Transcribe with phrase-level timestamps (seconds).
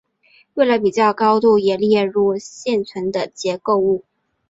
[0.55, 4.03] 为了比较高度也列入现存的结构物。